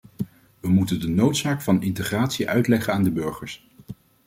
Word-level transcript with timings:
We 0.59 0.67
moeten 0.67 0.99
de 0.99 1.07
noodzaak 1.07 1.61
van 1.61 1.81
integratie 1.81 2.49
uitleggen 2.49 2.93
aan 2.93 3.03
de 3.03 3.11
burgers. 3.11 3.67